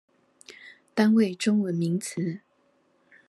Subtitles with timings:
[0.95, 2.39] 單位中文名詞